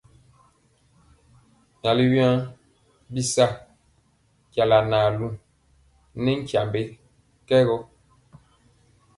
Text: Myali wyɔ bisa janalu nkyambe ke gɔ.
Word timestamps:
Myali 1.79 2.05
wyɔ 2.13 2.29
bisa 3.13 3.45
janalu 4.53 5.27
nkyambe 6.23 6.81
ke 7.47 7.55
gɔ. 7.67 7.77